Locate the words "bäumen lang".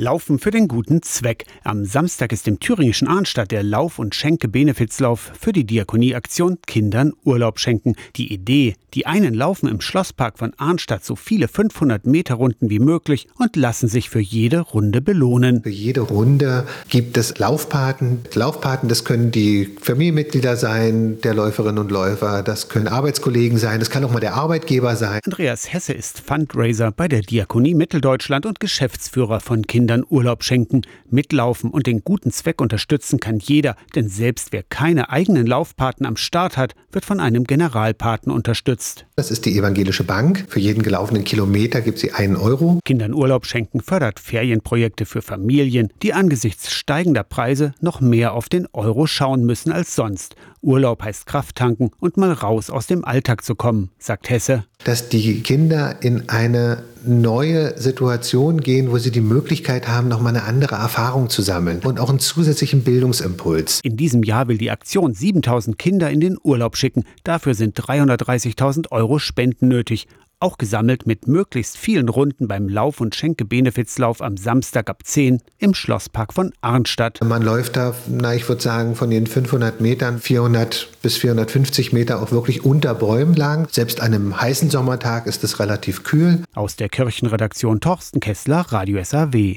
82.94-83.68